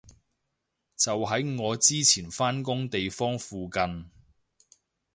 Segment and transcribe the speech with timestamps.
[0.97, 4.09] 就喺我之前返工地方附近